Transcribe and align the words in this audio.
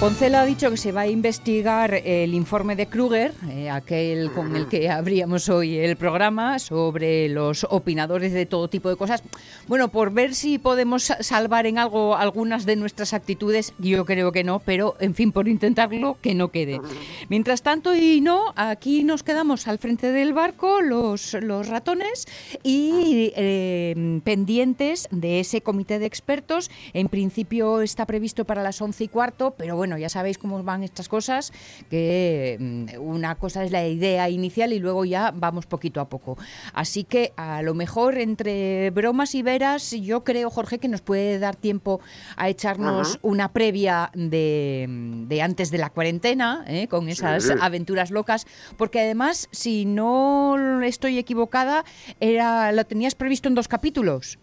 Poncela 0.00 0.42
ha 0.42 0.46
dicho 0.46 0.70
que 0.70 0.76
se 0.76 0.92
va 0.92 1.00
a 1.00 1.06
investigar 1.08 1.92
el 1.92 2.32
informe 2.32 2.76
de 2.76 2.86
Kruger, 2.86 3.34
eh, 3.50 3.68
aquel 3.68 4.30
con 4.30 4.54
el 4.54 4.68
que 4.68 4.88
abríamos 4.88 5.48
hoy 5.48 5.76
el 5.76 5.96
programa, 5.96 6.60
sobre 6.60 7.28
los 7.28 7.66
opinadores 7.68 8.32
de 8.32 8.46
todo 8.46 8.68
tipo 8.68 8.88
de 8.88 8.94
cosas. 8.94 9.24
Bueno, 9.66 9.88
por 9.88 10.12
ver 10.12 10.36
si 10.36 10.58
podemos 10.58 11.12
salvar 11.18 11.66
en 11.66 11.78
algo 11.78 12.14
algunas 12.14 12.64
de 12.64 12.76
nuestras 12.76 13.12
actitudes, 13.12 13.74
yo 13.80 14.04
creo 14.04 14.30
que 14.30 14.44
no, 14.44 14.60
pero 14.60 14.94
en 15.00 15.16
fin, 15.16 15.32
por 15.32 15.48
intentarlo, 15.48 16.16
que 16.22 16.32
no 16.32 16.52
quede. 16.52 16.80
Mientras 17.28 17.62
tanto, 17.62 17.92
y 17.96 18.20
no, 18.20 18.52
aquí 18.54 19.02
nos 19.02 19.24
quedamos 19.24 19.66
al 19.66 19.78
frente 19.78 20.12
del 20.12 20.32
barco, 20.32 20.80
los, 20.80 21.34
los 21.42 21.66
ratones, 21.66 22.26
y 22.62 23.32
eh, 23.34 24.20
pendientes 24.22 25.08
de 25.10 25.40
ese 25.40 25.60
comité 25.60 25.98
de 25.98 26.06
expertos. 26.06 26.70
En 26.92 27.08
principio 27.08 27.80
está 27.82 28.06
previsto 28.06 28.44
para 28.44 28.62
las 28.62 28.80
once 28.80 29.02
y 29.02 29.08
cuarto, 29.08 29.54
pero 29.58 29.74
bueno, 29.74 29.87
ya 29.96 30.08
sabéis 30.08 30.36
cómo 30.36 30.62
van 30.62 30.82
estas 30.82 31.08
cosas, 31.08 31.52
que 31.88 32.56
mm, 32.60 33.00
una 33.00 33.36
cosa 33.36 33.64
es 33.64 33.70
la 33.72 33.86
idea 33.86 34.28
inicial 34.28 34.72
y 34.72 34.78
luego 34.80 35.04
ya 35.04 35.32
vamos 35.34 35.66
poquito 35.66 36.00
a 36.00 36.08
poco. 36.08 36.36
Así 36.74 37.04
que 37.04 37.32
a 37.36 37.62
lo 37.62 37.74
mejor 37.74 38.18
entre 38.18 38.90
bromas 38.90 39.34
y 39.34 39.42
veras, 39.42 39.92
yo 39.92 40.24
creo, 40.24 40.50
Jorge, 40.50 40.78
que 40.78 40.88
nos 40.88 41.00
puede 41.00 41.38
dar 41.38 41.56
tiempo 41.56 42.00
a 42.36 42.48
echarnos 42.48 43.18
una 43.22 43.52
previa 43.52 44.10
de, 44.14 44.86
de, 45.28 45.42
antes 45.42 45.70
de 45.70 45.78
la 45.78 45.90
cuarentena, 45.90 46.64
¿eh? 46.66 46.88
con 46.88 47.08
esas 47.08 47.44
Sí. 47.44 47.52
aventuras 47.60 48.10
locas, 48.10 48.46
porque 48.76 49.00
además, 49.00 49.48
si 49.52 49.84
no 49.84 50.82
estoy 50.82 51.18
equivocada, 51.18 51.84
era 52.20 52.72
lo 52.72 52.84
tenías 52.84 53.14
previsto 53.14 53.48
en 53.48 53.54
dos 53.54 53.68
capítulos. 53.68 54.38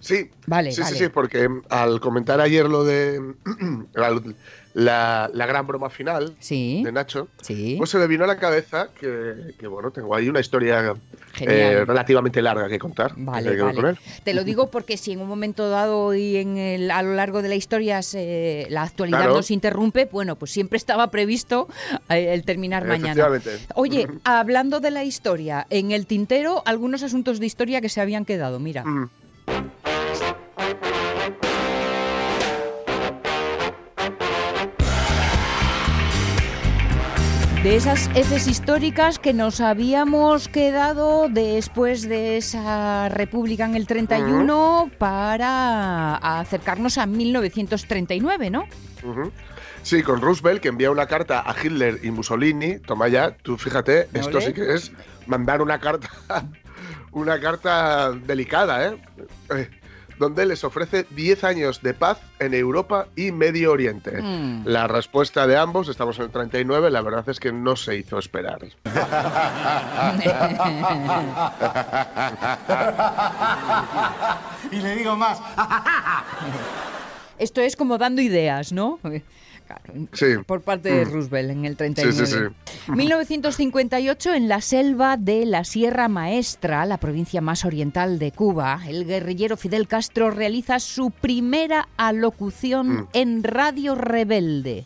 Sí, 0.00 0.30
Vale, 0.46 0.72
sí, 0.72 0.80
vale. 0.82 0.96
sí, 0.96 1.04
sí, 1.04 1.08
porque 1.10 1.48
al 1.70 2.00
comentar 2.00 2.40
ayer 2.40 2.68
lo 2.68 2.84
de 2.84 3.34
la, 4.74 5.30
gran 5.32 5.66
broma 5.66 5.88
final 5.88 6.34
Sí, 6.40 6.82
de 6.84 6.92
Nacho, 6.92 7.28
sí. 7.40 7.76
pues 7.78 7.90
se 7.90 7.98
me 7.98 8.06
vino 8.06 8.24
a 8.24 8.26
la 8.26 8.36
cabeza 8.38 8.88
que, 8.98 9.54
que, 9.58 9.66
bueno, 9.66 9.90
tengo 9.92 10.14
ahí 10.14 10.28
una 10.28 10.40
historia 10.40 10.94
eh, 11.40 11.84
relativamente 11.86 12.42
larga 12.42 12.68
que 12.68 12.78
contar. 12.78 13.12
Vale, 13.16 13.56
que. 13.56 13.94
Te 14.24 14.34
lo 14.34 14.44
digo 14.44 14.70
porque 14.70 14.96
si 14.96 15.12
en 15.12 15.20
un 15.20 15.28
momento 15.28 15.68
dado 15.68 16.14
y 16.14 16.36
en 16.36 16.56
el- 16.56 16.90
a 16.90 17.02
lo 17.02 17.14
largo 17.14 17.40
de 17.42 17.48
la 17.48 17.54
historia 17.54 18.02
se- 18.02 18.66
la 18.70 18.82
actualidad 18.82 19.18
Claro. 19.18 19.34
nos 19.34 19.50
interrumpe, 19.50 20.08
bueno, 20.10 20.36
pues 20.36 20.50
siempre 20.50 20.76
estaba 20.76 21.10
previsto 21.10 21.68
eh, 22.10 22.32
el 22.34 22.44
terminar 22.44 22.84
mañana. 22.86 23.28
Oye, 23.74 24.08
hablando 24.24 24.80
de 24.80 24.90
la 24.90 25.04
historia, 25.04 25.66
en 25.70 25.92
el 25.92 26.06
tintero 26.06 26.62
algunos 26.66 27.02
asuntos 27.02 27.38
de 27.40 27.46
historia 27.46 27.80
que 27.80 27.88
se 27.88 28.00
habían 28.00 28.24
quedado, 28.24 28.58
mira. 28.60 28.84
Mm. 28.84 29.08
De 37.64 37.76
esas 37.76 38.10
heces 38.14 38.46
históricas 38.46 39.18
que 39.18 39.32
nos 39.32 39.62
habíamos 39.62 40.48
quedado 40.48 41.30
después 41.30 42.06
de 42.06 42.36
esa 42.36 43.08
república 43.08 43.64
en 43.64 43.74
el 43.74 43.86
31 43.86 44.90
para 44.98 46.16
acercarnos 46.16 46.98
a 46.98 47.06
1939, 47.06 48.50
¿no? 48.50 48.66
Sí, 49.82 50.02
con 50.02 50.20
Roosevelt, 50.20 50.60
que 50.60 50.68
envía 50.68 50.90
una 50.90 51.06
carta 51.06 51.40
a 51.40 51.56
Hitler 51.58 52.00
y 52.02 52.10
Mussolini. 52.10 52.80
Toma 52.80 53.08
ya, 53.08 53.34
tú 53.34 53.56
fíjate, 53.56 54.08
¿No 54.12 54.20
esto 54.20 54.42
sí 54.42 54.52
que 54.52 54.74
es 54.74 54.92
mandar 55.26 55.62
una 55.62 55.80
carta, 55.80 56.10
una 57.12 57.40
carta 57.40 58.12
delicada, 58.12 58.88
¿eh? 58.88 58.98
Eh, 59.54 59.70
Donde 60.18 60.46
les 60.46 60.64
ofrece 60.64 61.06
10 61.10 61.44
años 61.44 61.82
de 61.82 61.94
paz 61.94 62.18
en 62.38 62.54
Europa 62.54 63.06
y 63.16 63.32
Medio 63.32 63.72
Oriente. 63.72 64.22
Mm. 64.22 64.62
La 64.66 64.86
respuesta 64.86 65.46
de 65.46 65.56
ambos, 65.56 65.88
estamos 65.88 66.18
en 66.18 66.24
el 66.24 66.30
39, 66.30 66.90
la 66.90 67.02
verdad 67.02 67.28
es 67.28 67.40
que 67.40 67.52
no 67.52 67.76
se 67.76 67.96
hizo 67.96 68.18
esperar. 68.18 68.60
Y 74.70 74.76
le 74.80 74.96
digo 74.96 75.16
más. 75.16 75.40
Esto 77.38 77.60
es 77.60 77.76
como 77.76 77.98
dando 77.98 78.22
ideas, 78.22 78.72
¿no? 78.72 78.98
Claro, 79.66 79.94
Sí. 80.12 80.26
Por 80.46 80.60
parte 80.60 80.90
de 80.92 81.06
Mm. 81.06 81.10
Roosevelt 81.10 81.50
en 81.50 81.64
el 81.64 81.76
39. 81.76 82.26
Sí, 82.26 82.32
sí, 82.34 82.92
1958, 82.92 84.34
en 84.34 84.46
la 84.48 84.60
selva 84.60 85.16
de 85.16 85.46
la 85.46 85.64
Sierra 85.64 86.06
Maestra, 86.08 86.84
la 86.84 86.98
provincia 86.98 87.40
más 87.40 87.64
oriental 87.64 88.18
de 88.18 88.30
Cuba, 88.30 88.80
el 88.86 89.06
guerrillero 89.06 89.56
Fidel 89.56 89.88
Castro 89.88 90.30
realiza 90.30 90.78
su 90.80 91.10
primera 91.10 91.88
alocución 91.96 92.88
Mm. 92.94 93.08
en 93.14 93.42
Radio 93.42 93.94
Rebelde. 93.94 94.84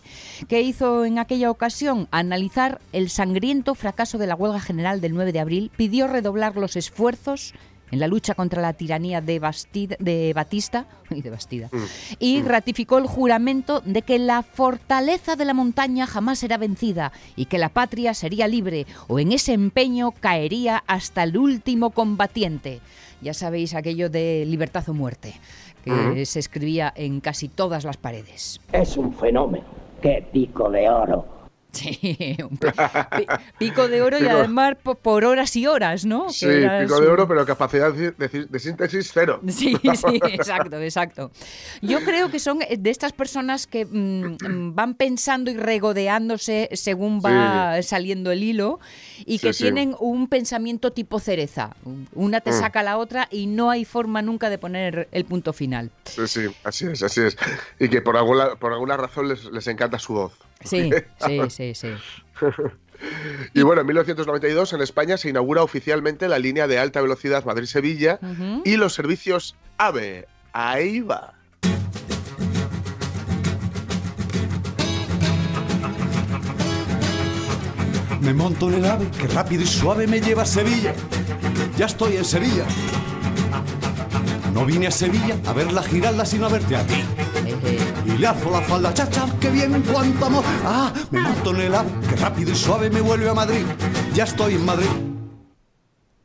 ¿Qué 0.48 0.62
hizo 0.62 1.04
en 1.04 1.18
aquella 1.18 1.50
ocasión? 1.50 2.06
Analizar 2.12 2.80
el 2.92 3.10
sangriento 3.10 3.74
fracaso 3.74 4.16
de 4.16 4.28
la 4.28 4.36
huelga 4.36 4.60
general 4.60 5.00
del 5.00 5.12
9 5.14 5.32
de 5.32 5.40
abril, 5.40 5.70
pidió 5.76 6.06
redoblar 6.06 6.56
los 6.56 6.76
esfuerzos 6.76 7.52
en 7.90 8.00
la 8.00 8.06
lucha 8.08 8.34
contra 8.34 8.60
la 8.62 8.72
tiranía 8.72 9.20
de, 9.20 9.40
Bastid- 9.40 9.96
de 9.98 10.32
Batista 10.34 10.86
y 11.10 11.22
de 11.22 11.30
Bastida 11.30 11.68
Mm. 11.72 11.84
y 12.18 12.42
ratificó 12.42 12.98
el 12.98 13.06
juramento 13.06 13.80
de 13.80 14.02
que 14.02 14.18
la 14.18 14.42
fortaleza 14.42 15.36
de 15.36 15.44
la 15.44 15.54
montaña 15.54 16.06
jamás 16.06 16.38
será 16.38 16.56
vencida 16.58 17.12
y 17.36 17.46
que 17.46 17.58
la 17.58 17.68
patria 17.68 18.14
sería 18.14 18.48
libre 18.48 18.86
o 19.06 19.18
en 19.18 19.32
ese 19.32 19.52
empeño 19.52 20.12
caería 20.12 20.82
hasta 20.86 21.22
el 21.22 21.36
último 21.36 21.90
combatiente. 21.90 22.80
Ya 23.20 23.34
sabéis 23.34 23.74
aquello 23.74 24.10
de 24.10 24.44
libertad 24.46 24.88
o 24.88 24.94
muerte 24.94 25.34
que 25.84 25.90
Ujú. 25.92 26.24
se 26.26 26.38
escribía 26.38 26.92
en 26.96 27.20
casi 27.20 27.48
todas 27.48 27.84
las 27.84 27.96
paredes. 27.96 28.60
Es 28.72 28.96
un 28.96 29.12
fenómeno. 29.14 29.64
¡Qué 30.02 30.26
pico 30.32 30.70
de 30.70 30.88
oro! 30.88 31.37
Sí, 31.98 32.36
un 32.42 32.58
pico 33.58 33.88
de 33.88 34.02
oro 34.02 34.18
y 34.18 34.26
además 34.26 34.74
po- 34.82 34.94
por 34.96 35.24
horas 35.24 35.54
y 35.56 35.66
horas, 35.66 36.04
¿no? 36.04 36.30
Sí, 36.30 36.46
pico 36.82 36.96
su- 36.96 37.02
de 37.02 37.08
oro, 37.08 37.28
pero 37.28 37.44
capacidad 37.46 37.92
de, 37.92 38.58
síntesis 38.58 39.10
cero. 39.12 39.40
Sí, 39.48 39.76
sí, 39.94 40.20
exacto, 40.24 40.78
exacto. 40.80 41.30
Yo 41.82 42.00
creo 42.04 42.30
que 42.30 42.38
son 42.38 42.58
de 42.58 42.90
estas 42.90 43.12
personas 43.12 43.66
que 43.66 43.84
mm, 43.84 44.36
mm, 44.46 44.74
van 44.74 44.94
pensando 44.94 45.50
y 45.50 45.56
regodeándose 45.56 46.68
según 46.72 47.20
va 47.20 47.82
saliendo 47.82 48.30
el 48.32 48.42
hilo 48.42 48.80
y 49.24 49.38
que 49.38 49.52
Sí, 49.52 49.58
sí. 49.58 49.64
tienen 49.64 49.94
un 49.98 50.28
pensamiento 50.28 50.92
tipo 50.92 51.18
cereza. 51.20 51.76
Una 52.14 52.40
te 52.40 52.50
Mm. 52.50 52.54
saca 52.60 52.82
la 52.82 52.98
otra 52.98 53.28
y 53.30 53.46
no 53.46 53.70
hay 53.70 53.84
forma 53.84 54.22
nunca 54.22 54.50
de 54.50 54.58
poner 54.58 55.08
el 55.12 55.24
punto 55.24 55.52
final. 55.52 55.90
Sí, 56.04 56.26
sí, 56.26 56.40
así 56.64 56.86
es, 56.86 57.02
así 57.02 57.20
es. 57.22 57.36
Y 57.78 57.88
que 57.88 58.00
por 58.00 58.16
alguna, 58.16 58.56
por 58.56 58.72
alguna 58.72 58.96
razón 58.96 59.28
les, 59.28 59.44
les 59.46 59.66
encanta 59.66 59.98
su 59.98 60.14
voz. 60.14 60.32
Sí, 60.64 60.90
sí, 61.20 61.40
sí, 61.50 61.74
sí. 61.74 61.88
Y 63.54 63.62
bueno, 63.62 63.82
en 63.82 63.86
1992 63.86 64.72
en 64.72 64.80
España 64.80 65.16
se 65.16 65.28
inaugura 65.28 65.62
oficialmente 65.62 66.28
la 66.28 66.38
línea 66.38 66.66
de 66.66 66.78
alta 66.78 67.00
velocidad 67.00 67.44
Madrid-Sevilla 67.44 68.18
y 68.64 68.76
los 68.76 68.94
servicios 68.94 69.56
AVE. 69.76 70.26
Ahí 70.52 71.00
va. 71.00 71.34
Me 78.20 78.34
monto 78.34 78.68
en 78.68 78.74
el 78.74 78.84
ave 78.84 79.08
que 79.10 79.28
rápido 79.28 79.62
y 79.62 79.66
suave 79.66 80.06
me 80.06 80.20
lleva 80.20 80.42
a 80.42 80.46
Sevilla. 80.46 80.92
Ya 81.76 81.86
estoy 81.86 82.16
en 82.16 82.24
Sevilla. 82.24 82.64
No 84.52 84.66
vine 84.66 84.88
a 84.88 84.90
Sevilla 84.90 85.36
a 85.46 85.52
ver 85.52 85.72
la 85.72 85.82
giralda 85.82 86.26
sino 86.26 86.46
a 86.46 86.48
verte 86.48 86.76
a 86.76 86.84
ti. 86.86 87.04
Y 88.18 88.22
la 88.22 88.34
falda, 88.34 88.92
chacha, 88.92 89.26
que 89.40 89.48
bien, 89.48 89.80
cuánto 89.82 90.26
amor. 90.26 90.44
Ah, 90.64 90.92
me 91.12 91.20
monto 91.20 91.54
en 91.54 91.60
el 91.60 91.74
que 92.08 92.16
rápido 92.16 92.50
y 92.50 92.56
suave 92.56 92.90
me 92.90 93.00
vuelve 93.00 93.30
a 93.30 93.34
Madrid. 93.34 93.64
Ya 94.12 94.24
estoy 94.24 94.54
en 94.54 94.64
Madrid. 94.64 95.07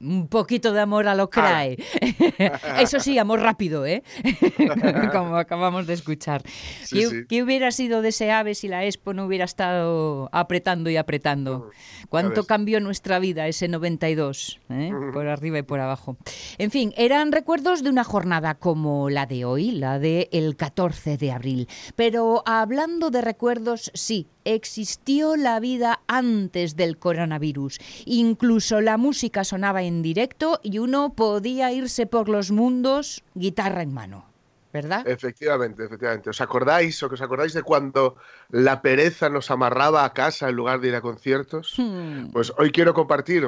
Un 0.03 0.27
poquito 0.27 0.73
de 0.73 0.81
amor 0.81 1.07
a 1.07 1.15
lo 1.15 1.29
crae. 1.29 1.77
Eso 2.79 3.00
sí, 3.00 3.17
amor 3.17 3.39
rápido, 3.39 3.85
¿eh? 3.85 4.03
Como 5.13 5.38
acabamos 5.38 5.88
de 5.88 5.94
escuchar. 5.94 6.44
Sí, 6.83 7.00
¿Qué, 7.00 7.07
sí. 7.07 7.15
qué 7.29 7.44
hubiera 7.44 7.71
sido 7.71 8.01
de 8.01 8.09
ese 8.09 8.31
ave 8.31 8.53
si 8.53 8.67
la 8.67 8.83
Expo 8.83 9.13
no 9.13 9.25
hubiera 9.25 9.45
estado 9.45 10.29
apretando 10.33 10.89
y 10.89 10.97
apretando? 10.97 11.71
¿Cuánto 12.09 12.45
cambió 12.45 12.81
nuestra 12.81 13.19
vida 13.19 13.47
ese 13.47 13.67
92? 13.67 14.59
¿eh? 14.69 14.91
Por 15.13 15.27
arriba 15.27 15.59
y 15.59 15.63
por 15.63 15.79
abajo. 15.79 16.17
En 16.57 16.69
fin, 16.69 16.94
eran 16.97 17.31
recuerdos 17.31 17.83
de 17.83 17.89
una 17.89 18.03
jornada 18.03 18.56
como 18.56 19.09
la 19.09 19.25
de 19.25 19.45
hoy, 19.45 19.71
la 19.71 19.99
del 19.99 20.56
14 20.57 21.17
de 21.17 21.31
abril. 21.31 21.67
Pero 21.95 22.44
hablando 22.45 23.09
de 23.09 23.21
recuerdos, 23.21 23.89
sí, 23.94 24.27
existió 24.45 25.36
la 25.36 25.60
vida 25.60 26.01
antes 26.07 26.75
del 26.75 26.98
coronavirus. 26.98 27.80
Incluso 28.06 28.81
la 28.81 28.98
música 28.98 29.44
sonaba 29.44 29.84
en 29.84 30.01
directo 30.01 30.60
y 30.63 30.80
uno 30.80 31.13
podía 31.13 31.72
irse 31.72 32.06
por 32.06 32.30
los 32.30 32.51
mundos 32.51 33.24
guitarra 33.36 33.81
en 33.81 33.94
mano. 33.94 34.34
¿verdad? 34.74 35.07
Efectivamente, 35.07 35.86
efectivamente. 35.86 36.31
¿Os 36.31 36.42
acordáis 36.42 37.01
o 37.04 37.07
que 37.07 37.13
os 37.13 37.22
acordáis 37.22 37.54
de 37.54 37.62
cuando 37.62 38.18
la 38.50 38.81
pereza 38.81 39.30
nos 39.30 39.51
amarraba 39.51 40.04
a 40.04 40.13
casa 40.13 40.50
en 40.50 40.56
lugar 40.56 40.81
de 40.81 40.88
ir 40.88 40.95
a 40.95 41.01
conciertos? 41.01 41.75
Hmm. 41.78 42.31
Pues 42.31 42.51
hoy 42.57 42.72
quiero 42.72 42.95
compartir 42.95 43.48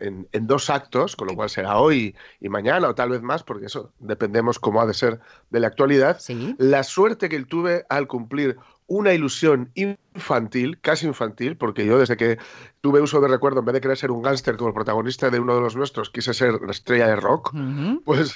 en, 0.00 0.28
en, 0.30 0.46
dos 0.46 0.68
actos, 0.68 1.16
con 1.16 1.28
lo 1.28 1.34
cual 1.34 1.48
será 1.48 1.78
hoy 1.78 2.14
y 2.40 2.50
mañana 2.50 2.88
o 2.88 2.94
tal 2.94 3.08
vez 3.08 3.22
más, 3.22 3.42
porque 3.42 3.66
eso 3.66 3.90
dependemos 4.00 4.58
cómo 4.58 4.82
ha 4.82 4.86
de 4.86 4.92
ser 4.92 5.18
de 5.48 5.60
la 5.60 5.68
actualidad, 5.68 6.20
¿Sí? 6.20 6.54
la 6.58 6.82
suerte 6.82 7.30
que 7.30 7.42
tuve 7.46 7.86
al 7.88 8.06
cumplir 8.06 8.58
una 8.92 9.14
ilusión 9.14 9.70
infantil, 9.76 10.80
casi 10.80 11.06
infantil, 11.06 11.56
porque 11.56 11.86
yo 11.86 11.96
desde 11.96 12.16
que 12.16 12.38
tuve 12.80 13.00
uso 13.00 13.20
de 13.20 13.28
recuerdo, 13.28 13.60
en 13.60 13.66
vez 13.66 13.74
de 13.74 13.80
querer 13.80 13.96
ser 13.96 14.10
un 14.10 14.20
gángster 14.20 14.56
como 14.56 14.66
el 14.68 14.74
protagonista 14.74 15.30
de 15.30 15.38
uno 15.38 15.54
de 15.54 15.60
los 15.60 15.76
nuestros, 15.76 16.10
quise 16.10 16.34
ser 16.34 16.60
la 16.60 16.72
estrella 16.72 17.06
de 17.06 17.14
rock, 17.14 17.54
Uh 17.54 17.56
-huh. 17.58 18.02
pues 18.04 18.34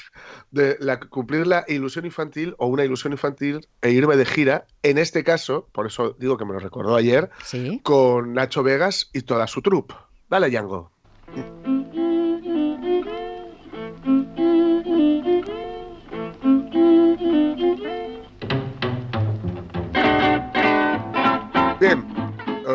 de 0.53 0.77
la, 0.79 1.01
cumplir 1.01 1.49
la 1.49 1.65
ilusión 1.67 2.05
infantil 2.07 2.55
o 2.59 2.69
una 2.69 2.85
ilusión 2.85 3.13
infantil 3.13 3.67
e 3.83 3.91
irme 3.91 4.17
de 4.17 4.25
gira, 4.27 4.67
en 4.85 4.99
este 4.99 5.25
caso, 5.25 5.67
por 5.73 5.87
eso 5.89 6.15
digo 6.21 6.37
que 6.37 6.45
me 6.45 6.53
lo 6.53 6.61
recordó 6.61 6.95
ayer, 6.95 7.31
¿Sí? 7.43 7.81
con 7.83 8.33
Nacho 8.33 8.63
Vegas 8.63 9.11
y 9.13 9.23
toda 9.23 9.49
su 9.49 9.61
troupe. 9.61 9.95
Dale, 10.31 10.53
Yango. 10.53 10.93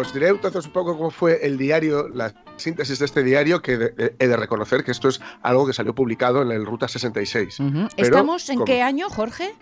Os 0.09 0.13
diré 0.13 0.29
entonces 0.29 0.65
un 0.65 0.71
poco 0.71 0.97
cómo 0.97 1.11
fue 1.11 1.45
el 1.45 1.57
diario, 1.57 2.09
la 2.09 2.33
síntesis 2.57 2.97
de 2.99 3.05
este 3.05 3.23
diario, 3.23 3.61
que 3.61 3.77
de- 3.77 4.15
he 4.17 4.27
de 4.27 4.35
reconocer 4.35 4.83
que 4.83 4.91
esto 4.91 5.07
es 5.07 5.21
algo 5.43 5.67
que 5.67 5.73
salió 5.73 5.93
publicado 5.93 6.41
en 6.41 6.51
el 6.51 6.65
Ruta 6.65 6.87
66. 6.87 7.59
Ujú. 7.59 7.71
Pero, 7.71 7.89
¿Estamos 7.95 8.49
en 8.49 8.55
¿cómo? 8.55 8.65
qué 8.65 8.81
año, 8.81 9.07
Jorge? 9.09 9.53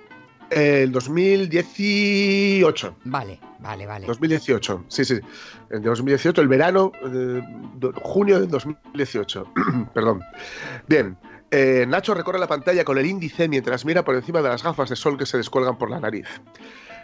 El 0.49 0.93
2018. 0.93 2.95
Vale, 3.03 3.39
vale, 3.59 3.85
vale. 3.85 4.07
2018, 4.07 4.85
sí, 4.87 5.03
sí. 5.03 5.19
En 5.69 5.81
2018, 5.83 6.41
el 6.41 6.47
verano, 6.47 6.93
eh, 7.05 7.41
junio 8.01 8.39
del 8.39 8.49
2018. 8.49 9.45
Perdón. 9.93 10.21
Bien. 10.87 11.17
eh, 11.51 11.85
Nacho 11.87 12.13
recorre 12.13 12.39
la 12.39 12.47
pantalla 12.47 12.85
con 12.85 12.97
el 12.97 13.05
índice 13.05 13.49
mientras 13.49 13.83
mira 13.85 14.03
por 14.05 14.15
encima 14.15 14.41
de 14.41 14.47
las 14.49 14.63
gafas 14.63 14.89
de 14.89 14.95
sol 14.95 15.17
que 15.17 15.25
se 15.25 15.35
descuelgan 15.37 15.77
por 15.77 15.89
la 15.89 15.99
nariz. 15.99 16.27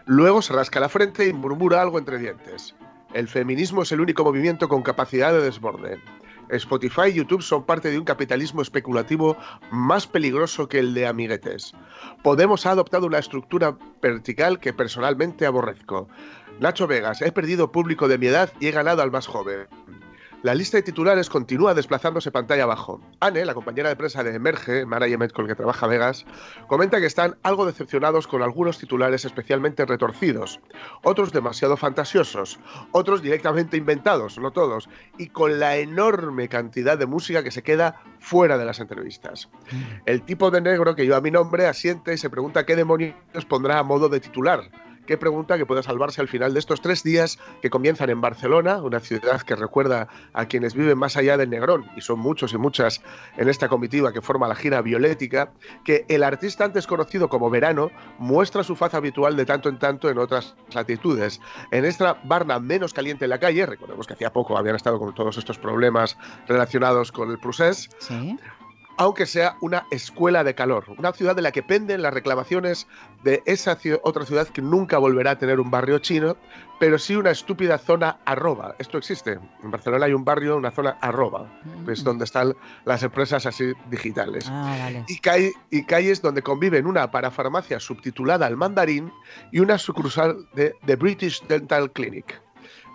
Luego 0.06 0.42
se 0.42 0.54
rasca 0.54 0.80
la 0.80 0.88
frente 0.90 1.28
y 1.28 1.34
murmura 1.34 1.81
algo 1.81 2.00
entre 2.00 2.18
dientes. 2.19 2.75
El 3.13 3.27
feminismo 3.27 3.83
es 3.83 3.92
el 3.92 4.01
único 4.01 4.24
movimiento 4.24 4.68
con 4.68 4.81
capacidad 4.81 5.31
de 5.31 5.42
desborde. 5.42 6.00
Spotify 6.50 7.10
y 7.10 7.13
YouTube 7.13 7.44
son 7.44 7.63
parte 7.63 7.92
de 7.92 8.00
un 8.00 8.06
capitalismo 8.06 8.62
especulativo 8.62 9.38
más 9.71 10.07
peligroso 10.07 10.68
que 10.68 10.80
el 10.80 10.94
de 10.95 11.06
amiguetes. 11.06 11.74
Podemos 12.24 12.65
ha 12.65 12.71
adoptado 12.71 13.06
una 13.06 13.19
estructura 13.19 13.77
vertical 14.01 14.60
que 14.60 14.74
personalmente 14.74 15.45
aborrezco. 15.45 16.07
Nacho 16.60 16.88
Vegas, 16.88 17.21
he 17.21 17.31
perdido 17.31 17.71
público 17.71 18.07
de 18.07 18.18
mi 18.18 18.27
edad 18.27 18.51
y 18.60 18.68
he 18.68 18.71
ganado 18.71 19.04
al 19.04 19.12
más 19.12 19.27
joven. 19.27 19.68
La 20.44 20.54
lista 20.54 20.75
de 20.75 20.84
titulares 20.84 21.30
continúa 21.30 21.74
desplazándose 21.74 22.30
pantalla 22.30 22.63
abajo. 22.63 23.00
Anne, 23.22 23.45
la 23.45 23.54
compañera 23.54 23.88
de 23.88 23.95
prensa 23.95 24.25
de 24.25 24.36
Emerge, 24.36 24.86
management 24.86 25.31
con 25.31 25.45
el 25.45 25.50
que 25.50 25.56
trabaja 25.56 25.88
Vegas, 25.88 26.25
comenta 26.68 27.00
que 27.00 27.06
están 27.06 27.38
algo 27.44 27.66
decepcionados 27.66 28.28
con 28.28 28.42
algunos 28.42 28.78
titulares 28.78 29.24
especialmente 29.24 29.86
retorcidos, 29.86 30.60
otros 31.01 31.31
demasiado 31.31 31.78
fantasiosos, 31.78 32.60
otros 32.92 33.22
directamente 33.22 33.78
inventados, 33.78 34.38
no 34.38 34.51
todos, 34.51 34.90
y 35.18 35.28
con 35.28 35.62
la 35.62 35.78
enorme 35.78 36.50
cantidad 36.50 36.98
de 36.98 37.06
música 37.06 37.42
que 37.42 37.51
se 37.51 37.63
queda 37.63 38.01
fuera 38.19 38.57
de 38.57 38.66
las 38.66 38.81
entrevistas. 38.81 39.50
El 40.06 40.24
tipo 40.24 40.51
de 40.51 40.60
negro 40.60 40.94
que 40.94 41.04
lleva 41.04 41.22
mi 41.22 41.31
nombre 41.31 41.68
asiente 41.68 42.13
y 42.13 42.18
se 42.18 42.30
pregunta 42.30 42.66
qué 42.66 42.75
demonios 42.75 43.16
pondrá 43.48 43.80
a 43.80 43.84
modo 43.84 44.10
de 44.10 44.19
titular. 44.19 44.69
Qué 45.06 45.18
pregunta 45.18 45.58
que 45.58 45.66
pueda 45.66 45.84
salvarse 45.84 46.22
al 46.22 46.30
final 46.30 46.54
de 46.54 46.60
estos 46.60 46.82
tres 46.82 47.04
días 47.04 47.38
que 47.62 47.70
comienzan 47.70 48.10
en 48.10 48.22
Barcelona, 48.22 48.82
una 48.82 49.02
ciudad 49.02 49.42
que 49.42 49.56
recuerda 49.56 50.08
a 50.32 50.46
quienes 50.46 50.76
viven 50.76 50.98
más 50.98 51.18
allá 51.18 51.36
del 51.36 51.50
Negrón, 51.50 51.86
y 51.98 52.02
son 52.02 52.20
muchos 52.20 52.54
y 52.54 52.58
muchas 52.58 53.02
en 53.36 53.50
esta 53.50 53.68
comitiva 53.68 54.14
que 54.14 54.22
forma 54.22 54.48
la 54.48 54.56
gira 54.56 54.82
violética, 54.82 55.52
que 55.84 56.06
el 56.08 56.24
artista 56.24 56.64
antes 56.64 56.88
conocido 56.88 57.28
como 57.28 57.50
Verano 57.50 57.92
muestra 58.18 58.64
su 58.64 58.78
faz 58.78 58.94
habitual 58.94 59.36
de 59.36 59.46
tanto 59.46 59.68
en 59.68 59.78
tanto 59.78 60.10
en 60.10 60.18
otras 60.18 60.56
latitudes. 60.74 61.42
En 61.72 61.84
esta 61.84 62.14
Barna 62.24 62.60
menos 62.60 62.94
caliente 62.94 63.26
en 63.26 63.30
la 63.30 63.40
calle, 63.40 63.66
recordemos 63.66 64.08
que 64.08 64.14
hacía 64.14 64.32
poco 64.32 64.58
habían 64.58 64.76
estado 64.76 65.00
con 65.00 65.14
todos 65.14 65.38
estos 65.38 65.58
problemas 65.58 66.18
relacionados 66.48 67.12
con 67.12 67.30
el 67.30 67.40
procés, 67.40 67.90
Sí. 68.00 68.38
Aunque 68.98 69.25
sea 69.25 69.57
una 69.62 69.86
escuela 69.92 70.44
de 70.44 70.54
calor, 70.56 70.86
una 70.98 71.12
ciudad 71.13 71.36
de 71.36 71.42
la 71.42 71.51
que 71.51 71.63
penden 71.63 72.01
las 72.04 72.13
reclamaciones 72.13 72.88
de 73.24 73.42
esa 73.45 73.78
ci- 73.80 74.00
otra 74.04 74.25
ciudad 74.25 74.48
que 74.48 74.62
nunca 74.62 74.98
volverá 75.00 75.31
a 75.31 75.38
tener 75.40 75.60
un 75.60 75.72
barrio 75.72 75.98
chino, 76.00 76.38
pero 76.80 77.00
sí 77.00 77.16
una 77.16 77.31
estúpida 77.31 77.78
zona 77.78 78.19
arroba. 78.25 78.75
Esto 78.78 78.98
existe. 79.00 79.40
En 79.63 79.72
Barcelona 79.72 80.06
hay 80.06 80.13
un 80.13 80.24
barrio, 80.25 80.57
una 80.57 80.69
zona 80.72 80.98
arroba, 81.01 81.50
que 81.86 81.94
es 81.94 82.01
Mm. 82.01 82.06
donde 82.06 82.25
están 82.25 82.56
las 82.86 83.01
empresas 83.01 83.45
así 83.45 83.74
digitales. 83.90 84.45
Ah, 84.50 84.75
vale. 84.80 85.06
Y, 85.07 85.18
calle- 85.19 85.54
y 85.72 85.86
calles 85.86 86.22
donde 86.22 86.42
conviven 86.44 86.86
una 86.86 87.10
parafarmacia 87.10 87.80
subtitulada 87.80 88.45
al 88.45 88.57
mandarín 88.57 89.12
y 89.51 89.60
una 89.60 89.78
sucursal 89.80 90.48
de 90.54 90.75
The 90.86 90.98
British 90.98 91.42
Dental 91.48 91.92
Clinic. 91.92 92.43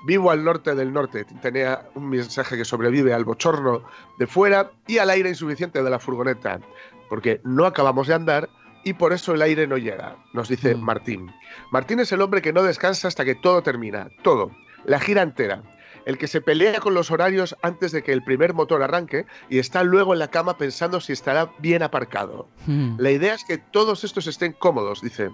Vivo 0.06 0.30
al 0.30 0.44
norte 0.44 0.74
del 0.74 0.92
norte, 0.92 1.24
tenía 1.42 1.88
un 1.94 2.08
mensaje 2.08 2.56
que 2.56 2.64
sobrevive 2.64 3.12
al 3.12 3.24
bochorno 3.24 3.82
de 4.18 4.26
fuera 4.26 4.70
y 4.86 4.98
al 4.98 5.10
aire 5.10 5.28
insuficiente 5.28 5.82
de 5.82 5.90
la 5.90 5.98
furgoneta, 5.98 6.60
porque 7.08 7.40
no 7.44 7.66
acabamos 7.66 8.06
de 8.06 8.14
andar 8.14 8.48
y 8.84 8.92
por 8.92 9.12
eso 9.12 9.34
el 9.34 9.42
aire 9.42 9.66
no 9.66 9.76
llega, 9.76 10.16
nos 10.32 10.48
dice 10.48 10.74
Mm. 10.74 10.80
Martín. 10.80 11.32
Martín 11.72 12.00
es 12.00 12.12
el 12.12 12.22
hombre 12.22 12.40
que 12.42 12.52
no 12.52 12.62
descansa 12.62 13.08
hasta 13.08 13.24
que 13.24 13.34
todo 13.34 13.62
termina, 13.62 14.08
todo, 14.22 14.52
la 14.84 15.00
gira 15.00 15.22
entera. 15.22 15.62
El 16.06 16.16
que 16.16 16.28
se 16.28 16.40
pelea 16.40 16.80
con 16.80 16.94
los 16.94 17.10
horarios 17.10 17.54
antes 17.60 17.92
de 17.92 18.02
que 18.02 18.12
el 18.12 18.22
primer 18.22 18.54
motor 18.54 18.82
arranque 18.82 19.26
y 19.50 19.58
está 19.58 19.82
luego 19.82 20.14
en 20.14 20.20
la 20.20 20.28
cama 20.28 20.56
pensando 20.56 21.00
si 21.00 21.12
estará 21.12 21.50
bien 21.58 21.82
aparcado. 21.82 22.48
Mm. 22.66 22.98
La 22.98 23.10
idea 23.10 23.34
es 23.34 23.44
que 23.44 23.58
todos 23.58 24.04
estos 24.04 24.26
estén 24.26 24.52
cómodos, 24.52 25.02
dice. 25.02 25.28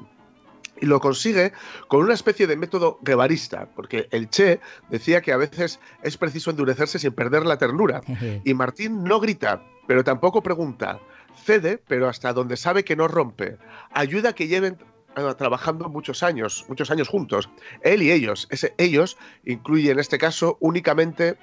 Y 0.80 0.86
lo 0.86 1.00
consigue 1.00 1.52
con 1.88 2.00
una 2.00 2.14
especie 2.14 2.46
de 2.46 2.56
método 2.56 2.98
guevarista, 3.02 3.68
porque 3.74 4.08
el 4.10 4.28
Che 4.28 4.60
decía 4.90 5.20
que 5.20 5.32
a 5.32 5.36
veces 5.36 5.80
es 6.02 6.16
preciso 6.16 6.50
endurecerse 6.50 6.98
sin 6.98 7.12
perder 7.12 7.46
la 7.46 7.58
ternura. 7.58 8.02
Y 8.44 8.54
Martín 8.54 9.04
no 9.04 9.20
grita, 9.20 9.62
pero 9.86 10.04
tampoco 10.04 10.42
pregunta. 10.42 11.00
Cede, 11.44 11.78
pero 11.88 12.08
hasta 12.08 12.32
donde 12.32 12.56
sabe 12.56 12.84
que 12.84 12.96
no 12.96 13.08
rompe. 13.08 13.58
Ayuda 13.92 14.30
a 14.30 14.32
que 14.34 14.46
lleven 14.46 14.78
eh, 15.16 15.34
trabajando 15.36 15.88
muchos 15.88 16.22
años, 16.22 16.64
muchos 16.68 16.90
años 16.90 17.08
juntos. 17.08 17.48
Él 17.82 18.02
y 18.02 18.10
ellos. 18.10 18.48
Ese 18.50 18.74
ellos 18.78 19.16
incluye 19.44 19.90
en 19.90 19.98
este 19.98 20.18
caso 20.18 20.56
únicamente, 20.60 21.36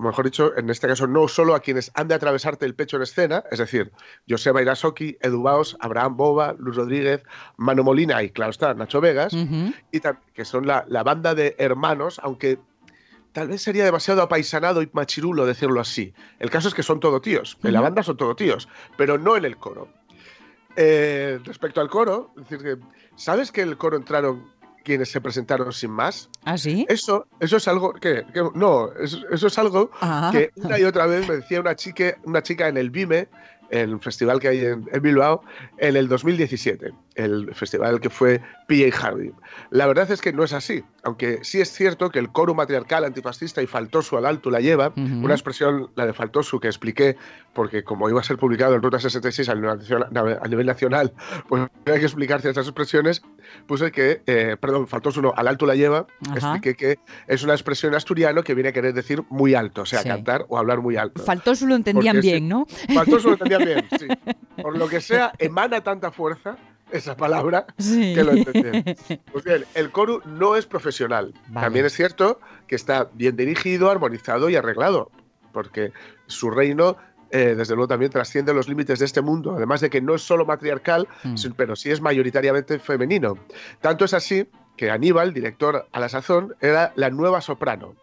mejor 0.00 0.24
dicho, 0.24 0.56
en 0.56 0.70
este 0.70 0.88
caso 0.88 1.06
no 1.06 1.28
solo 1.28 1.54
a 1.54 1.60
quienes 1.60 1.90
han 1.94 2.08
de 2.08 2.14
atravesarte 2.14 2.66
el 2.66 2.74
pecho 2.74 2.96
en 2.96 3.02
escena, 3.02 3.44
es 3.50 3.58
decir, 3.58 3.92
Joseba 4.28 4.62
Irasoki, 4.62 5.16
Edu 5.20 5.42
Baos, 5.42 5.76
Abraham 5.80 6.16
Boba, 6.16 6.54
Luz 6.58 6.76
Rodríguez, 6.76 7.22
Mano 7.56 7.82
Molina 7.84 8.22
y 8.22 8.30
claro 8.30 8.50
está, 8.50 8.74
Nacho 8.74 9.00
Vegas, 9.00 9.34
y 9.34 10.00
que 10.34 10.44
son 10.44 10.66
la, 10.66 10.84
la 10.88 11.02
banda 11.02 11.34
de 11.34 11.54
hermanos, 11.58 12.20
aunque 12.22 12.58
tal 13.32 13.48
vez 13.48 13.62
sería 13.62 13.84
demasiado 13.84 14.22
apaisanado 14.22 14.82
y 14.82 14.90
machirulo 14.92 15.46
decirlo 15.46 15.80
así. 15.80 16.14
El 16.38 16.50
caso 16.50 16.68
es 16.68 16.74
que 16.74 16.82
son 16.82 17.00
todo 17.00 17.20
tíos. 17.20 17.58
En 17.62 17.72
la 17.72 17.80
banda 17.80 18.02
son 18.02 18.16
todo 18.16 18.34
tíos, 18.34 18.68
pero 18.96 19.18
no 19.18 19.36
en 19.36 19.44
el 19.44 19.56
coro. 19.56 19.88
Eh, 20.76 21.40
respecto 21.44 21.80
al 21.80 21.88
coro, 21.88 22.32
es 22.36 22.48
decir, 22.48 22.64
que, 22.64 22.84
¿sabes 23.16 23.50
que 23.50 23.62
el 23.62 23.76
coro 23.76 23.96
entraron 23.96 24.44
quienes 24.84 25.10
se 25.10 25.20
presentaron 25.20 25.72
sin 25.72 25.90
más? 25.90 26.28
¿Ah, 26.44 26.56
sí? 26.58 26.86
Eso, 26.88 27.26
eso 27.40 27.56
es 27.58 27.68
algo 27.68 27.92
que, 27.92 28.24
que- 28.32 28.42
no, 28.54 28.92
eso, 28.94 29.18
eso 29.30 29.46
es 29.48 29.58
algo 29.58 29.90
Ah. 30.00 30.30
que 30.32 30.50
una 30.56 30.78
y 30.78 30.84
otra 30.84 31.06
vez 31.06 31.28
me 31.28 31.36
decía 31.36 31.60
una 31.60 31.74
chica, 31.76 32.16
una 32.24 32.42
chica 32.42 32.68
en 32.68 32.76
el 32.76 32.90
Vime, 32.90 33.28
en 33.70 33.90
el 33.90 34.00
festival 34.00 34.40
que 34.40 34.48
hay 34.48 34.64
en, 34.64 34.88
en 34.90 35.02
Bilbao, 35.02 35.42
en 35.76 35.96
el 35.96 36.08
2017, 36.08 36.90
el 37.18 37.52
festival 37.54 38.00
que 38.00 38.10
fue 38.10 38.40
PJ 38.68 38.96
Harvey. 39.06 39.32
La 39.70 39.86
verdad 39.86 40.10
es 40.10 40.20
que 40.20 40.32
no 40.32 40.44
es 40.44 40.52
así, 40.52 40.84
aunque 41.02 41.40
sí 41.42 41.60
es 41.60 41.70
cierto 41.72 42.10
que 42.10 42.18
el 42.20 42.30
coro 42.30 42.54
matriarcal 42.54 43.04
antifascista 43.04 43.60
y 43.60 43.66
faltoso 43.66 44.16
al 44.16 44.24
alto 44.24 44.50
la 44.50 44.60
lleva, 44.60 44.88
Ujú. 44.88 45.24
una 45.24 45.34
expresión, 45.34 45.90
la 45.96 46.06
de 46.06 46.12
faltoso, 46.14 46.60
que 46.60 46.68
expliqué, 46.68 47.16
porque 47.52 47.82
como 47.82 48.08
iba 48.08 48.20
a 48.20 48.24
ser 48.24 48.38
publicado 48.38 48.74
en 48.74 48.82
Ruta 48.82 49.00
66 49.00 49.48
a 49.48 49.54
nivel 50.48 50.66
nacional, 50.66 51.12
pues 51.48 51.62
hay 51.86 51.98
que 51.98 52.04
explicar 52.06 52.40
ciertas 52.40 52.66
expresiones, 52.66 53.22
puse 53.66 53.90
que, 53.90 54.22
eh, 54.26 54.56
perdón, 54.60 54.86
faltoso 54.86 55.20
no, 55.20 55.32
al 55.36 55.48
alto 55.48 55.66
la 55.66 55.74
lleva, 55.74 56.06
Ajá. 56.28 56.36
expliqué 56.54 56.74
que 56.74 56.98
es 57.26 57.42
una 57.42 57.54
expresión 57.54 57.94
asturiano 57.94 58.42
que 58.44 58.54
viene 58.54 58.70
a 58.70 58.72
querer 58.72 58.94
decir 58.94 59.22
muy 59.28 59.54
alto, 59.54 59.82
o 59.82 59.86
sea, 59.86 60.02
Sí. 60.02 60.08
cantar 60.08 60.46
o 60.48 60.56
hablar 60.58 60.80
muy 60.80 60.96
alto. 60.96 61.22
Faltoso 61.22 61.66
lo 61.66 61.74
entendían 61.74 62.16
Porque 62.16 62.22
sí. 62.28 62.32
bien, 62.32 62.48
¿no? 62.48 62.66
Faltoso 62.94 63.26
lo 63.28 63.32
entendía 63.34 63.58
bien, 63.58 63.84
sí. 63.98 64.06
Por 64.62 64.76
lo 64.76 64.88
que 64.88 65.00
sea, 65.00 65.32
emana 65.38 65.80
tanta 65.80 66.10
fuerza 66.12 66.56
esa 66.92 67.16
palabra 67.16 67.66
Sí. 67.78 68.14
que 68.14 68.24
lo 68.24 68.32
entendieron. 68.32 68.84
Pues 69.32 69.44
bien, 69.44 69.64
el 69.74 69.90
coro 69.90 70.22
no 70.26 70.56
es 70.56 70.66
profesional. 70.66 71.32
Vale. 71.48 71.64
También 71.66 71.86
es 71.86 71.92
cierto 71.94 72.40
que 72.66 72.76
está 72.76 73.08
bien 73.14 73.36
dirigido, 73.36 73.90
armonizado 73.90 74.48
y 74.50 74.56
arreglado, 74.56 75.10
porque 75.52 75.92
su 76.26 76.50
reino, 76.50 76.96
eh, 77.30 77.54
desde 77.56 77.74
luego, 77.74 77.88
también 77.88 78.10
trasciende 78.10 78.54
los 78.54 78.68
límites 78.68 78.98
de 78.98 79.04
este 79.04 79.20
mundo, 79.22 79.54
además 79.56 79.80
de 79.80 79.90
que 79.90 80.00
no 80.00 80.14
es 80.14 80.22
solo 80.22 80.44
matriarcal, 80.46 81.06
Mm. 81.24 81.34
pero 81.56 81.76
sí 81.76 81.90
es 81.90 82.00
mayoritariamente 82.00 82.78
femenino. 82.78 83.36
Tanto 83.80 84.04
es 84.04 84.14
así 84.14 84.48
que 84.76 84.90
Aníbal, 84.90 85.32
director 85.34 85.88
a 85.90 86.00
la 86.00 86.08
sazón, 86.08 86.54
era 86.60 86.92
la 86.96 87.10
nueva 87.10 87.40
soprano. 87.40 87.94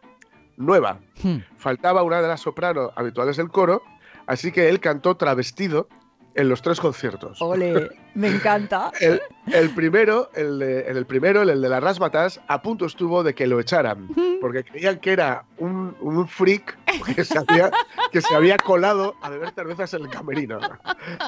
Nueva. 0.58 1.00
Hmm. 1.22 1.38
Faltaba 1.58 2.04
una 2.04 2.22
de 2.22 2.28
las 2.30 2.42
sopranos 2.42 2.92
habituales 2.96 3.36
del 3.38 3.50
coro, 3.50 3.82
así 4.26 4.52
que 4.52 4.70
él 4.70 4.80
cantó 4.80 5.16
travestido 5.18 5.88
en 6.36 6.50
los 6.50 6.62
tres 6.62 6.80
conciertos. 6.80 7.42
Ole, 7.42 7.90
me 8.14 8.28
encanta. 8.28 8.92
El, 9.00 9.22
el 9.54 9.70
primero, 9.72 10.30
el 10.36 10.60
de- 10.60 10.90
en 10.90 10.98
el 10.98 11.06
primero, 11.06 11.42
el 11.44 11.62
de 11.62 11.70
las 11.70 11.82
rasmatas, 11.84 12.40
a 12.48 12.62
punto 12.62 12.86
estuvo 12.86 13.24
de 13.24 13.34
que 13.36 13.48
lo 13.48 13.60
echaran, 13.60 14.08
porque 14.42 14.64
creían 14.64 15.00
que 15.00 15.12
era 15.14 15.46
un, 15.58 15.96
un 16.02 16.28
freak 16.28 16.78
que 17.16 17.24
se, 17.24 17.38
había, 17.38 17.72
que 18.12 18.22
se 18.22 18.36
había 18.36 18.58
colado 18.58 19.16
a 19.22 19.30
beber 19.30 19.52
cervezas 19.52 19.94
en 19.94 20.04
el 20.04 20.10
camerino. 20.10 20.60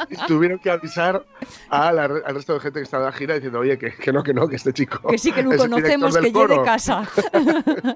Y 0.09 0.15
tuvieron 0.27 0.59
que 0.59 0.69
avisar 0.71 1.25
a 1.69 1.91
la- 1.93 2.03
al 2.05 2.35
resto 2.35 2.53
de 2.55 2.59
gente 2.59 2.79
que 2.79 2.83
estaba 2.83 3.05
en 3.05 3.11
la 3.11 3.17
gira 3.17 3.33
diciendo, 3.35 3.59
oye, 3.59 3.77
que, 3.77 3.93
que 3.93 4.11
no, 4.11 4.23
que 4.23 4.33
no, 4.33 4.47
que 4.47 4.55
este 4.57 4.73
chico. 4.73 5.07
Que 5.07 5.17
sí 5.17 5.31
que 5.31 5.43
lo 5.43 5.51
el 5.53 5.57
conocemos, 5.57 6.15
que 6.17 6.23
lleve 6.23 6.33
coro". 6.33 6.63
casa. 6.63 7.07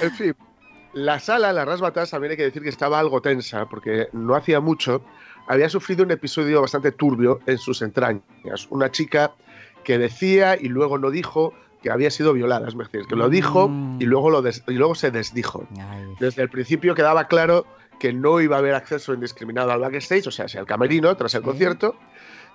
En 0.00 0.10
fin, 0.12 0.34
la 0.94 1.18
sala, 1.20 1.52
las 1.52 1.66
rasmatas, 1.66 2.10
también 2.10 2.32
hay 2.32 2.36
que 2.36 2.44
decir 2.44 2.62
que 2.62 2.68
estaba 2.68 2.98
algo 2.98 3.20
tensa, 3.20 3.66
porque 3.68 4.08
no 4.12 4.34
hacía 4.34 4.60
mucho 4.60 5.02
había 5.46 5.68
sufrido 5.68 6.04
un 6.04 6.10
episodio 6.10 6.62
bastante 6.62 6.90
turbio 6.92 7.40
en 7.46 7.58
sus 7.58 7.82
entrañas. 7.82 8.22
Una 8.70 8.90
chica 8.90 9.32
que 9.84 9.98
decía 9.98 10.56
y 10.58 10.68
luego 10.68 10.96
no 10.96 11.10
dijo 11.10 11.52
que 11.82 11.90
había 11.90 12.10
sido 12.10 12.32
violada, 12.32 12.66
es 12.68 12.74
decir, 12.78 13.02
que 13.06 13.14
lo 13.14 13.28
dijo 13.28 13.68
Mm. 13.68 14.00
y 14.00 14.06
luego, 14.06 14.30
lo 14.30 14.40
des- 14.40 14.62
y 14.66 14.72
luego 14.72 14.94
se 14.94 15.10
desdijo. 15.10 15.66
Ay. 15.78 16.06
Desde 16.18 16.40
el 16.42 16.48
principio 16.48 16.94
quedaba 16.94 17.28
claro 17.28 17.66
que 18.00 18.14
no 18.14 18.40
iba 18.40 18.56
a 18.56 18.60
haber 18.60 18.74
acceso 18.74 19.12
indiscriminado 19.12 19.70
al 19.70 19.80
backstage, 19.80 20.26
o 20.26 20.30
sea, 20.30 20.46
el 20.46 20.64
camerino 20.64 21.14
tras 21.16 21.34
el 21.34 21.42
Sí. 21.42 21.46
concierto. 21.46 21.94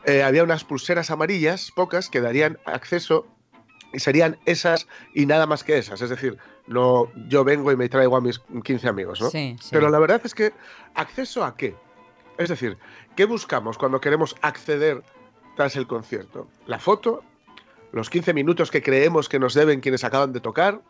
Eh, 0.05 0.24
había 0.24 0.43
unas 0.43 0.63
pulseras 0.63 1.12
amarillas, 1.12 1.72
pocas, 1.75 2.10
que 2.10 2.22
darían 2.22 2.58
acceso 2.65 3.27
y 3.93 4.00
serían 4.00 4.38
esas 4.46 4.88
y 5.13 5.25
nada 5.25 5.46
más 5.46 5.63
que 5.63 5.77
esas. 5.77 6.01
Es 6.01 6.10
decir, 6.10 6.38
no 6.67 7.12
yo 7.27 7.43
vengo 7.43 7.72
y 7.72 7.77
me 7.77 7.89
traigo 7.89 8.15
a 8.15 8.22
mis 8.22 8.39
15 8.63 8.88
amigos, 8.88 9.22
¿no? 9.22 9.29
Sí, 9.29 9.55
sí. 9.60 9.69
Pero 9.72 9.89
la 9.89 10.00
verdad 10.00 10.22
es 10.24 10.34
que, 10.34 10.53
¿acceso 10.96 11.43
a 11.43 11.55
qué? 11.55 11.75
Es 12.38 12.50
decir, 12.50 12.77
¿qué 13.15 13.25
buscamos 13.25 13.77
cuando 13.77 14.00
queremos 14.00 14.36
acceder 14.41 15.03
tras 15.55 15.75
el 15.75 15.88
concierto? 15.88 16.48
¿La 16.67 16.79
foto? 16.79 17.24
¿Los 17.91 18.10
15 18.10 18.34
minutos 18.34 18.72
que 18.72 18.81
creemos 18.81 19.27
que 19.27 19.39
nos 19.39 19.53
deben 19.53 19.81
quienes 19.81 20.03
acaban 20.03 20.31
de 20.31 20.39
tocar? 20.39 20.81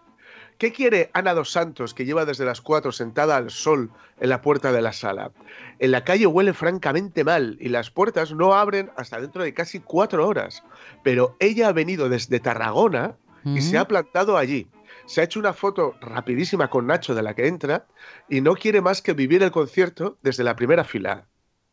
¿Qué 0.60 0.74
quiere 0.74 1.10
Ana 1.14 1.34
dos 1.34 1.54
Santos, 1.54 1.94
que 1.94 2.04
lleva 2.04 2.26
desde 2.26 2.44
las 2.44 2.60
4 2.60 2.92
sentada 2.92 3.38
al 3.38 3.50
sol 3.50 3.92
en 4.20 4.28
la 4.28 4.42
puerta 4.42 4.74
de 4.74 4.82
la 4.82 4.92
sala? 4.92 5.32
En 5.80 5.92
la 5.92 6.04
calle 6.04 6.28
huele 6.28 6.52
francamente 6.54 7.24
mal 7.24 7.56
y 7.62 7.70
las 7.70 7.90
puertas 7.90 8.34
no 8.34 8.54
abren 8.54 8.92
hasta 8.98 9.22
dentro 9.22 9.42
de 9.42 9.54
casi 9.54 9.80
cuatro 9.80 10.28
horas. 10.28 10.66
Pero 11.02 11.38
ella 11.40 11.70
ha 11.70 11.72
venido 11.72 12.10
desde 12.10 12.42
Tarragona 12.42 13.16
y 13.46 13.62
se 13.62 13.78
ha 13.78 13.88
plantado 13.88 14.36
allí. 14.36 14.68
Se 15.06 15.22
ha 15.22 15.24
hecho 15.24 15.40
una 15.40 15.54
foto 15.54 15.96
rapidísima 16.02 16.70
con 16.70 16.88
Nacho 16.88 17.16
de 17.16 17.24
la 17.24 17.34
que 17.34 17.48
entra 17.48 17.86
y 18.28 18.42
no 18.42 18.54
quiere 18.56 18.82
más 18.82 19.02
que 19.02 19.14
vivir 19.14 19.42
el 19.44 19.52
concierto 19.52 20.18
desde 20.24 20.44
la 20.44 20.58
primera 20.58 20.84
fila. 20.84 21.26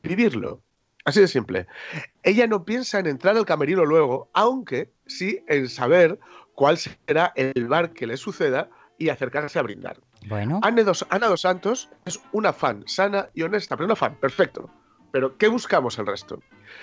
Vivirlo. 0.05 0.63
Así 1.05 1.21
de 1.21 1.27
simple. 1.27 1.67
Ella 2.23 2.47
no 2.47 2.65
piensa 2.65 3.01
en 3.01 3.07
entrar 3.07 3.37
al 3.37 3.47
camerino 3.47 3.85
luego, 3.85 4.31
aunque 4.33 4.93
sí 5.07 5.41
en 5.49 5.69
saber 5.69 6.21
cuál 6.55 6.79
será 6.79 7.33
el 7.35 7.67
bar 7.67 7.91
que 7.93 8.07
le 8.07 8.17
suceda 8.17 8.71
y 8.99 9.09
acercarse 9.11 9.59
a 9.59 9.63
brindar. 9.63 9.99
Bueno, 10.29 10.61
Ana 10.63 10.83
dos, 10.83 11.07
Ana 11.11 11.27
dos 11.29 11.43
Santos 11.43 11.89
es 12.05 12.21
una 12.33 12.53
fan 12.53 12.83
sana 12.87 13.29
y 13.35 13.43
honesta, 13.43 13.77
pero 13.77 13.87
una 13.87 13.97
fan, 13.97 14.17
perfecto. 14.17 14.71
Pero 15.13 15.39
¿qué 15.39 15.49
buscamos 15.49 15.99
el 15.99 16.07
resto? 16.07 16.41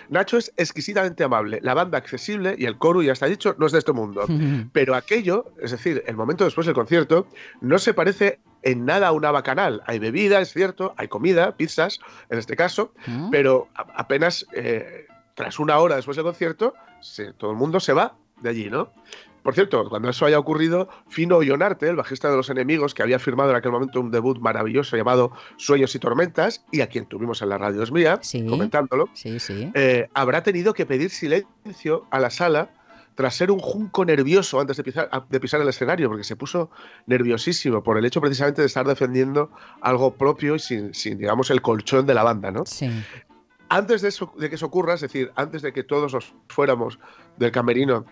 Nacho 0.10 0.38
es 0.38 0.52
exquisitamente 0.58 1.24
amable, 1.24 1.60
la 1.62 1.74
banda 1.76 1.98
accesible 2.00 2.56
y 2.58 2.66
el 2.66 2.78
coro, 2.80 3.02
ya 3.04 3.12
está 3.14 3.28
dicho, 3.28 3.56
no 3.60 3.68
es 3.68 3.74
de 3.74 3.80
este 3.80 3.92
mundo. 3.92 4.26
Pero 4.74 4.96
aquello, 4.96 5.52
es 5.62 5.70
decir, 5.72 6.04
el 6.08 6.16
momento 6.16 6.44
después 6.46 6.66
del 6.66 6.74
concierto, 6.74 7.28
no 7.62 7.78
se 7.78 7.94
parece 7.94 8.40
en 8.64 8.86
nada 8.86 9.10
a 9.10 9.12
una 9.12 9.30
bacanal. 9.30 9.84
Hay 9.86 10.00
bebida, 10.00 10.40
es 10.40 10.52
cierto, 10.52 10.96
hay 10.98 11.10
comida, 11.10 11.56
pizzas, 11.58 12.00
en 12.30 12.40
este 12.40 12.56
caso, 12.56 12.94
Mm. 13.06 13.30
pero 13.30 13.68
apenas 13.76 14.48
eh, 14.54 15.06
tras 15.36 15.60
una 15.60 15.78
hora 15.78 15.98
después 15.98 16.16
del 16.18 16.26
concierto, 16.26 16.74
se- 17.02 17.34
todo 17.34 17.52
el 17.52 17.58
mundo 17.58 17.80
se 17.80 17.94
va 17.94 18.16
de 18.42 18.50
allí, 18.50 18.70
¿no? 18.70 18.92
Por 19.44 19.54
cierto, 19.54 19.90
cuando 19.90 20.10
eso 20.10 20.26
haya 20.26 20.40
ocurrido, 20.40 20.88
Fino 21.10 21.44
Ionarte, 21.44 21.90
el 21.90 21.98
bajista 21.98 22.30
de 22.32 22.38
Los 22.38 22.50
Enemigos, 22.50 22.94
que 22.94 23.04
había 23.04 23.20
firmado 23.20 23.50
en 23.50 23.58
aquel 23.58 23.72
momento 23.74 24.00
un 24.00 24.10
debut 24.10 24.40
maravilloso 24.40 24.96
llamado 24.96 25.34
Sueños 25.58 25.94
y 25.96 26.00
Tormentas, 26.00 26.66
y 26.72 26.80
a 26.82 26.88
quien 26.88 27.06
tuvimos 27.06 27.42
en 27.42 27.50
la 27.50 27.58
radio 27.58 27.84
es 27.84 27.92
mía, 27.92 28.20
Sí. 28.22 28.46
comentándolo, 28.46 29.10
sí, 29.14 29.40
sí. 29.40 29.70
eh, 29.74 30.08
habrá 30.14 30.44
tenido 30.44 30.74
que 30.74 30.86
pedir 30.86 31.10
silencio 31.10 32.06
a 32.10 32.20
la 32.20 32.30
sala 32.30 32.70
tras 33.16 33.36
ser 33.36 33.52
un 33.52 33.60
junco 33.60 34.06
nervioso 34.06 34.60
antes 34.60 34.76
de 34.78 34.84
pisar, 34.84 35.10
de 35.30 35.40
pisar 35.40 35.62
el 35.62 35.68
escenario, 35.68 36.08
porque 36.10 36.24
se 36.24 36.36
puso 36.36 36.72
nerviosísimo 37.06 37.84
por 37.84 37.98
el 37.98 38.06
hecho 38.06 38.22
precisamente 38.22 38.62
de 38.62 38.68
estar 38.68 38.88
defendiendo 38.88 39.52
algo 39.82 40.16
propio 40.16 40.56
y 40.56 40.60
sin, 40.60 40.94
sin, 40.94 41.18
digamos, 41.18 41.52
el 41.52 41.62
colchón 41.62 42.06
de 42.08 42.14
la 42.16 42.24
banda, 42.24 42.50
¿no? 42.50 42.64
Sí. 42.66 42.90
Antes 43.70 44.02
de, 44.02 44.10
eso, 44.10 44.34
de 44.38 44.50
que 44.50 44.56
eso 44.56 44.66
ocurra, 44.68 44.94
es 44.96 45.02
decir, 45.02 45.32
antes 45.36 45.62
de 45.62 45.74
que 45.74 45.84
todos 45.84 46.14
nos 46.14 46.34
fuéramos 46.48 46.98
del 47.38 47.52
camerino 47.52 48.06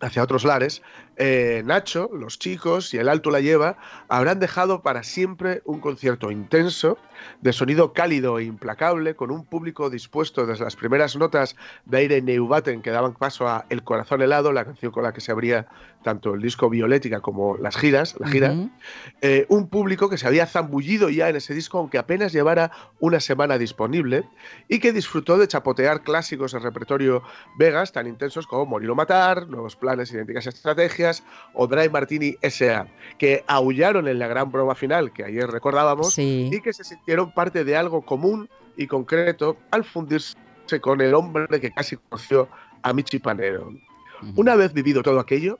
hacia 0.00 0.22
otros 0.22 0.44
lares, 0.44 0.82
eh, 1.16 1.62
Nacho, 1.64 2.10
los 2.12 2.38
chicos 2.38 2.92
y 2.92 2.98
el 2.98 3.08
alto 3.08 3.30
la 3.30 3.40
lleva 3.40 3.76
habrán 4.08 4.40
dejado 4.40 4.82
para 4.82 5.02
siempre 5.02 5.62
un 5.64 5.80
concierto 5.80 6.30
intenso, 6.30 6.98
de 7.40 7.52
sonido 7.52 7.92
cálido 7.92 8.38
e 8.38 8.44
implacable, 8.44 9.14
con 9.14 9.30
un 9.30 9.44
público 9.44 9.90
dispuesto 9.90 10.46
desde 10.46 10.64
las 10.64 10.76
primeras 10.76 11.16
notas 11.16 11.56
de 11.84 11.98
aire 11.98 12.22
Neubaten 12.22 12.82
que 12.82 12.90
daban 12.90 13.14
paso 13.14 13.48
a 13.48 13.66
El 13.70 13.84
corazón 13.84 14.22
helado, 14.22 14.52
la 14.52 14.64
canción 14.64 14.90
con 14.90 15.04
la 15.04 15.12
que 15.12 15.20
se 15.20 15.32
abría 15.32 15.68
tanto 16.04 16.34
el 16.34 16.40
disco 16.42 16.70
Violética 16.70 17.20
como 17.20 17.56
las 17.56 17.76
giras, 17.76 18.14
la 18.20 18.28
gira, 18.28 18.52
Ujú. 18.52 18.70
eh, 19.22 19.46
un 19.48 19.68
público 19.68 20.08
que 20.08 20.18
se 20.18 20.28
había 20.28 20.46
zambullido 20.46 21.08
ya 21.10 21.28
en 21.28 21.36
ese 21.36 21.54
disco, 21.54 21.78
aunque 21.78 21.98
apenas 21.98 22.32
llevara 22.32 22.70
una 23.00 23.18
semana 23.18 23.58
disponible, 23.58 24.22
y 24.68 24.78
que 24.78 24.92
disfrutó 24.92 25.38
de 25.38 25.48
chapotear 25.48 26.02
clásicos 26.02 26.52
del 26.52 26.62
repertorio 26.62 27.22
Vegas 27.58 27.90
tan 27.90 28.06
intensos 28.06 28.46
como 28.46 28.66
Morir 28.66 28.90
o 28.90 28.94
Matar, 28.94 29.48
Nuevos 29.48 29.74
Planes, 29.74 30.12
Idénticas 30.12 30.46
Estrategias 30.46 31.24
o 31.54 31.66
Dry 31.66 31.88
Martini 31.88 32.36
S.A., 32.42 32.86
que 33.18 33.42
aullaron 33.48 34.06
en 34.06 34.18
la 34.20 34.28
gran 34.28 34.52
prueba 34.52 34.74
final 34.74 35.12
que 35.12 35.24
ayer 35.24 35.48
recordábamos 35.48 36.12
Sí. 36.12 36.50
y 36.52 36.60
que 36.60 36.72
se 36.72 36.84
sintieron 36.84 37.32
parte 37.32 37.64
de 37.64 37.76
algo 37.76 38.02
común 38.02 38.48
y 38.76 38.86
concreto 38.86 39.56
al 39.70 39.84
fundirse 39.84 40.34
con 40.82 41.00
el 41.00 41.14
hombre 41.14 41.60
que 41.60 41.70
casi 41.72 41.96
conoció 41.96 42.48
a 42.82 42.92
Michi 42.92 43.18
Panero. 43.18 43.72
Una 44.36 44.54
vez 44.56 44.72
vivido 44.72 45.02
todo 45.02 45.20
aquello, 45.20 45.58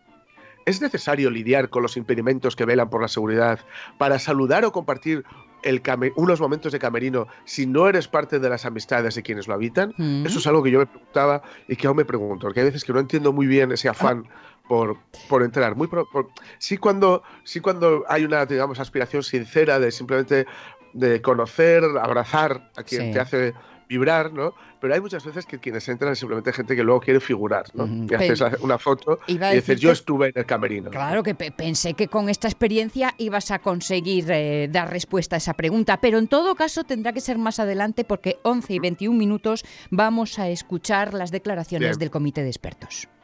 ¿es 0.66 0.80
necesario 0.80 1.30
lidiar 1.30 1.68
con 1.70 1.82
los 1.82 1.96
impedimentos 1.96 2.56
que 2.56 2.64
velan 2.64 2.90
por 2.90 3.02
la 3.02 3.08
seguridad 3.08 3.58
para 3.98 4.18
saludar 4.18 4.64
o 4.64 4.72
compartir 4.72 5.24
el 5.62 5.82
unos 6.16 6.40
momentos 6.40 6.72
de 6.72 6.78
camerino 6.78 7.26
si 7.46 7.66
no 7.66 7.88
eres 7.88 8.06
parte 8.06 8.38
de 8.38 8.48
las 8.50 8.66
amistades 8.66 9.14
de 9.14 9.22
quienes 9.22 9.48
lo 9.48 9.54
habitan? 9.54 9.94
Mm. 9.96 10.26
Eso 10.26 10.38
es 10.38 10.46
algo 10.46 10.62
que 10.62 10.70
yo 10.70 10.78
me 10.80 10.86
preguntaba 10.86 11.42
y 11.68 11.76
que 11.76 11.86
aún 11.86 11.96
me 11.96 12.04
pregunto, 12.04 12.46
porque 12.46 12.60
hay 12.60 12.66
veces 12.66 12.84
que 12.84 12.92
no 12.92 13.00
entiendo 13.00 13.32
muy 13.32 13.46
bien 13.46 13.72
ese 13.72 13.88
afán 13.88 14.28
por, 14.68 14.98
por 15.28 15.42
entrar. 15.42 15.74
Muy 15.76 15.86
pro- 15.86 16.06
por- 16.10 16.28
sí, 16.58 16.76
cuando, 16.76 17.22
sí 17.44 17.60
cuando 17.60 18.04
hay 18.08 18.24
una, 18.24 18.44
digamos, 18.46 18.78
aspiración 18.78 19.22
sincera 19.22 19.78
de 19.78 19.90
simplemente 19.90 20.46
de 20.92 21.20
conocer, 21.22 21.82
abrazar 22.00 22.70
a 22.76 22.82
quien 22.84 23.02
Sí. 23.06 23.12
te 23.12 23.20
hace 23.20 23.54
vibrar, 23.94 24.32
¿no? 24.32 24.54
Pero 24.80 24.94
hay 24.94 25.00
muchas 25.00 25.24
veces 25.24 25.46
que 25.46 25.58
quienes 25.58 25.88
entran 25.88 26.12
es 26.12 26.18
simplemente 26.18 26.52
gente 26.52 26.74
que 26.76 26.82
luego 26.82 27.00
quiere 27.00 27.20
figurar, 27.20 27.64
¿no? 27.74 27.86
Y 27.86 28.14
haces 28.14 28.42
una 28.60 28.78
foto 28.78 29.18
y 29.26 29.38
dices, 29.38 29.80
yo 29.80 29.92
estuve 29.92 30.26
en 30.28 30.32
el 30.36 30.46
camerino. 30.46 30.90
Claro 30.90 31.22
que 31.22 31.34
pe- 31.34 31.52
pensé 31.52 31.94
que 31.94 32.08
con 32.08 32.28
esta 32.28 32.48
experiencia 32.48 33.14
ibas 33.18 33.50
a 33.50 33.60
conseguir 33.60 34.26
eh, 34.30 34.68
dar 34.70 34.90
respuesta 34.90 35.36
a 35.36 35.38
esa 35.38 35.54
pregunta, 35.54 36.00
pero 36.00 36.18
en 36.18 36.28
todo 36.28 36.54
caso 36.54 36.84
tendrá 36.84 37.12
que 37.12 37.20
ser 37.20 37.38
más 37.38 37.60
adelante 37.60 38.04
porque 38.04 38.38
11 38.42 38.74
y 38.74 38.78
21 38.80 39.16
minutos 39.18 39.64
vamos 39.90 40.38
a 40.38 40.48
escuchar 40.48 41.14
las 41.14 41.30
declaraciones 41.30 41.90
Bien. 41.90 41.98
del 42.00 42.10
comité 42.10 42.42
de 42.42 42.48
expertos. 42.50 43.08